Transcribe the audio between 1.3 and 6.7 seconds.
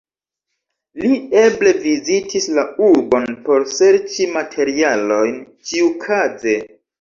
eble vizitis la urbon por serĉi materialojn ĉiukaze.